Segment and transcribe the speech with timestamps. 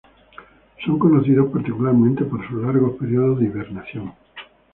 [0.83, 4.11] Son conocidos particularmente por sus largos periodos de hibernación.